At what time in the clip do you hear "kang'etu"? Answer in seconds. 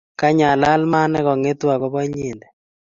1.25-1.65